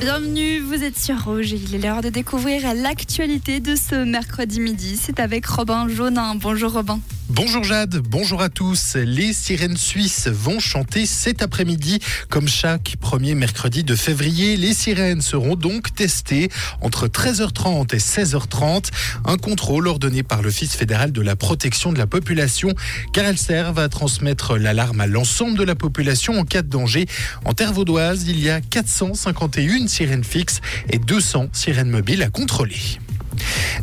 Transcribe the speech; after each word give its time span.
Bienvenue, 0.00 0.58
vous 0.58 0.82
êtes 0.82 0.98
sur 0.98 1.24
Rouge. 1.24 1.52
Il 1.52 1.74
est 1.74 1.78
l'heure 1.78 2.02
de 2.02 2.08
découvrir 2.08 2.74
l'actualité 2.74 3.60
de 3.60 3.76
ce 3.76 3.94
mercredi 3.94 4.60
midi. 4.60 4.96
C'est 5.00 5.20
avec 5.20 5.46
Robin 5.46 5.88
Jaunin. 5.88 6.34
Bonjour 6.34 6.72
Robin. 6.72 7.00
Bonjour 7.30 7.64
Jade, 7.64 7.96
bonjour 7.96 8.42
à 8.42 8.50
tous. 8.50 8.96
Les 8.96 9.32
sirènes 9.32 9.78
suisses 9.78 10.28
vont 10.28 10.60
chanter 10.60 11.06
cet 11.06 11.40
après-midi. 11.40 11.98
Comme 12.28 12.46
chaque 12.46 12.96
premier 13.00 13.34
mercredi 13.34 13.82
de 13.82 13.96
février, 13.96 14.58
les 14.58 14.74
sirènes 14.74 15.22
seront 15.22 15.56
donc 15.56 15.94
testées 15.94 16.50
entre 16.82 17.08
13h30 17.08 17.94
et 17.94 17.98
16h30. 17.98 18.90
Un 19.24 19.38
contrôle 19.38 19.88
ordonné 19.88 20.22
par 20.22 20.42
l'Office 20.42 20.76
fédéral 20.76 21.12
de 21.12 21.22
la 21.22 21.34
protection 21.34 21.94
de 21.94 21.98
la 21.98 22.06
population 22.06 22.74
car 23.14 23.24
elles 23.24 23.38
servent 23.38 23.78
à 23.78 23.88
transmettre 23.88 24.58
l'alarme 24.58 25.00
à 25.00 25.06
l'ensemble 25.06 25.56
de 25.56 25.64
la 25.64 25.74
population 25.74 26.38
en 26.38 26.44
cas 26.44 26.60
de 26.60 26.68
danger. 26.68 27.06
En 27.46 27.54
terre 27.54 27.72
vaudoise, 27.72 28.24
il 28.28 28.38
y 28.38 28.50
a 28.50 28.60
451 28.60 29.88
sirènes 29.88 30.24
fixes 30.24 30.60
et 30.90 30.98
200 30.98 31.48
sirènes 31.54 31.90
mobiles 31.90 32.22
à 32.22 32.28
contrôler. 32.28 32.98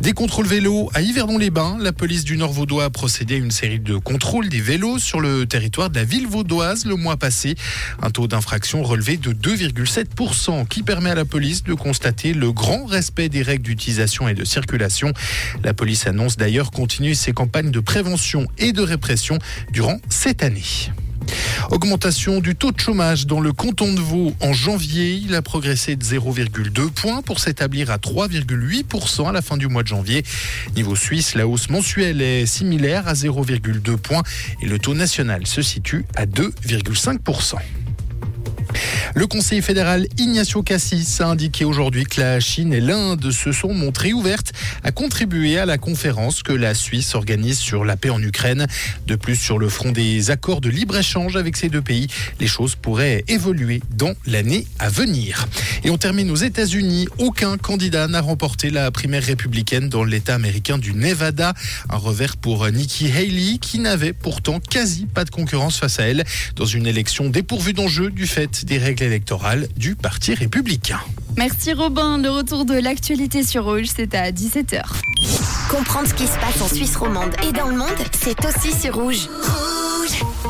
Des 0.00 0.12
contrôles 0.12 0.46
vélos 0.46 0.88
à 0.94 1.02
Yverdon-les-Bains. 1.02 1.76
La 1.80 1.92
police 1.92 2.24
du 2.24 2.36
Nord 2.36 2.52
vaudois 2.52 2.84
a 2.84 2.90
procédé 2.90 3.34
à 3.34 3.38
une 3.38 3.50
série 3.50 3.80
de 3.80 3.96
contrôles 3.96 4.48
des 4.48 4.60
vélos 4.60 4.98
sur 4.98 5.20
le 5.20 5.46
territoire 5.46 5.90
de 5.90 5.96
la 5.96 6.04
ville 6.04 6.26
vaudoise 6.26 6.86
le 6.86 6.94
mois 6.94 7.16
passé. 7.16 7.54
Un 8.00 8.10
taux 8.10 8.26
d'infraction 8.26 8.82
relevé 8.82 9.16
de 9.16 9.32
2,7% 9.32 10.66
qui 10.68 10.82
permet 10.82 11.10
à 11.10 11.14
la 11.14 11.24
police 11.24 11.64
de 11.64 11.74
constater 11.74 12.32
le 12.32 12.52
grand 12.52 12.86
respect 12.86 13.28
des 13.28 13.42
règles 13.42 13.64
d'utilisation 13.64 14.28
et 14.28 14.34
de 14.34 14.44
circulation. 14.44 15.12
La 15.64 15.74
police 15.74 16.06
annonce 16.06 16.36
d'ailleurs 16.36 16.70
continuer 16.70 17.14
ses 17.14 17.32
campagnes 17.32 17.70
de 17.70 17.80
prévention 17.80 18.46
et 18.58 18.72
de 18.72 18.82
répression 18.82 19.38
durant 19.72 19.98
cette 20.08 20.42
année. 20.42 20.62
Augmentation 21.70 22.40
du 22.40 22.56
taux 22.56 22.72
de 22.72 22.80
chômage 22.80 23.26
dans 23.26 23.40
le 23.40 23.52
canton 23.52 23.92
de 23.92 24.00
Vaud 24.00 24.34
en 24.40 24.52
janvier. 24.52 25.12
Il 25.12 25.34
a 25.34 25.42
progressé 25.42 25.94
de 25.94 26.04
0,2 26.04 26.90
points 26.90 27.22
pour 27.22 27.38
s'établir 27.38 27.90
à 27.90 27.98
3,8% 27.98 29.28
à 29.28 29.32
la 29.32 29.42
fin 29.42 29.56
du 29.56 29.68
mois 29.68 29.82
de 29.82 29.88
janvier. 29.88 30.24
Niveau 30.74 30.96
suisse, 30.96 31.34
la 31.34 31.46
hausse 31.46 31.68
mensuelle 31.68 32.22
est 32.22 32.46
similaire 32.46 33.06
à 33.06 33.12
0,2 33.12 33.96
points 33.96 34.22
et 34.62 34.66
le 34.66 34.78
taux 34.78 34.94
national 34.94 35.46
se 35.46 35.62
situe 35.62 36.04
à 36.16 36.26
2,5%. 36.26 37.56
Le 39.16 39.26
conseiller 39.26 39.60
fédéral 39.60 40.06
Ignacio 40.18 40.62
Cassis 40.62 41.20
a 41.20 41.26
indiqué 41.26 41.64
aujourd'hui 41.64 42.04
que 42.04 42.20
la 42.20 42.38
Chine 42.38 42.72
et 42.72 42.80
l'Inde 42.80 43.32
se 43.32 43.50
sont 43.50 43.74
montrées 43.74 44.12
ouvertes 44.12 44.52
à 44.84 44.92
contribuer 44.92 45.58
à 45.58 45.66
la 45.66 45.78
conférence 45.78 46.44
que 46.44 46.52
la 46.52 46.74
Suisse 46.74 47.16
organise 47.16 47.58
sur 47.58 47.84
la 47.84 47.96
paix 47.96 48.10
en 48.10 48.22
Ukraine. 48.22 48.68
De 49.08 49.16
plus, 49.16 49.34
sur 49.34 49.58
le 49.58 49.68
front 49.68 49.90
des 49.90 50.30
accords 50.30 50.60
de 50.60 50.68
libre-échange 50.68 51.36
avec 51.36 51.56
ces 51.56 51.68
deux 51.68 51.82
pays, 51.82 52.06
les 52.38 52.46
choses 52.46 52.76
pourraient 52.76 53.24
évoluer 53.26 53.82
dans 53.96 54.12
l'année 54.26 54.64
à 54.78 54.88
venir. 54.88 55.48
Et 55.82 55.90
on 55.90 55.98
termine 55.98 56.30
aux 56.30 56.36
États-Unis. 56.36 57.08
Aucun 57.18 57.56
candidat 57.56 58.06
n'a 58.06 58.20
remporté 58.20 58.70
la 58.70 58.92
primaire 58.92 59.24
républicaine 59.24 59.88
dans 59.88 60.04
l'État 60.04 60.36
américain 60.36 60.78
du 60.78 60.94
Nevada. 60.94 61.54
Un 61.88 61.96
revers 61.96 62.36
pour 62.36 62.68
Nikki 62.68 63.10
Haley 63.10 63.58
qui 63.60 63.80
n'avait 63.80 64.12
pourtant 64.12 64.60
quasi 64.60 65.06
pas 65.06 65.24
de 65.24 65.30
concurrence 65.30 65.78
face 65.78 65.98
à 65.98 66.04
elle 66.04 66.24
dans 66.54 66.66
une 66.66 66.86
élection 66.86 67.28
dépourvue 67.28 67.72
d'enjeux 67.72 68.10
du 68.10 68.28
fait 68.28 68.64
des 68.64 68.78
règles 68.78 68.99
électorales 69.02 69.68
du 69.76 69.96
Parti 69.96 70.34
républicain. 70.34 71.00
Merci 71.36 71.72
Robin. 71.72 72.18
Le 72.18 72.30
retour 72.30 72.64
de 72.64 72.74
l'actualité 72.74 73.42
sur 73.42 73.64
Rouge, 73.64 73.86
c'est 73.94 74.14
à 74.14 74.30
17h. 74.30 74.82
Comprendre 75.70 76.08
ce 76.08 76.14
qui 76.14 76.26
se 76.26 76.38
passe 76.38 76.60
en 76.60 76.68
Suisse 76.68 76.96
romande 76.96 77.34
et 77.48 77.52
dans 77.52 77.68
le 77.68 77.76
monde, 77.76 77.88
c'est 78.12 78.44
aussi 78.44 78.72
sur 78.72 78.94
Rouge. 78.94 79.28
Rouge 79.28 80.49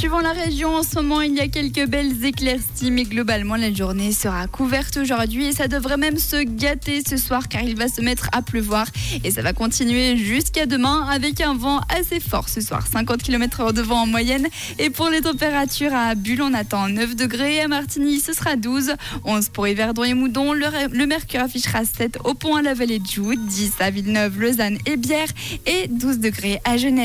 Suivant 0.00 0.20
la 0.20 0.32
région, 0.32 0.76
en 0.76 0.82
ce 0.82 0.94
moment, 0.94 1.20
il 1.20 1.34
y 1.34 1.40
a 1.40 1.48
quelques 1.48 1.86
belles 1.86 2.24
éclaircies, 2.24 2.90
mais 2.90 3.02
globalement, 3.02 3.56
la 3.56 3.70
journée 3.70 4.12
sera 4.12 4.46
couverte 4.46 4.96
aujourd'hui 4.96 5.48
et 5.48 5.52
ça 5.52 5.68
devrait 5.68 5.98
même 5.98 6.16
se 6.16 6.42
gâter 6.42 7.02
ce 7.06 7.18
soir 7.18 7.48
car 7.48 7.60
il 7.60 7.76
va 7.76 7.86
se 7.86 8.00
mettre 8.00 8.30
à 8.32 8.40
pleuvoir 8.40 8.86
et 9.24 9.30
ça 9.30 9.42
va 9.42 9.52
continuer 9.52 10.16
jusqu'à 10.16 10.64
demain 10.64 11.06
avec 11.10 11.42
un 11.42 11.52
vent 11.52 11.82
assez 11.94 12.18
fort 12.18 12.48
ce 12.48 12.62
soir, 12.62 12.86
50 12.86 13.22
km/h 13.22 13.74
de 13.74 13.82
vent 13.82 14.04
en 14.04 14.06
moyenne. 14.06 14.48
Et 14.78 14.88
pour 14.88 15.10
les 15.10 15.20
températures 15.20 15.92
à 15.92 16.14
Bulle, 16.14 16.40
on 16.40 16.54
attend 16.54 16.88
9 16.88 17.14
degrés, 17.14 17.60
à 17.60 17.68
Martigny, 17.68 18.20
ce 18.20 18.32
sera 18.32 18.56
12, 18.56 18.94
11 19.26 19.50
pour 19.50 19.68
Yverdon 19.68 20.04
et 20.04 20.14
Moudon, 20.14 20.54
le, 20.54 21.04
mercure 21.04 21.40
affichera 21.40 21.84
7 21.84 22.20
au 22.24 22.32
pont 22.32 22.56
à 22.56 22.62
la 22.62 22.72
vallée 22.72 23.00
de 23.00 23.06
Joux, 23.06 23.34
10 23.34 23.72
à 23.80 23.90
Villeneuve, 23.90 24.40
Lausanne 24.40 24.78
et 24.86 24.96
Bière 24.96 25.28
et 25.66 25.88
12 25.88 26.20
degrés 26.20 26.58
à 26.64 26.78
Genève. 26.78 26.96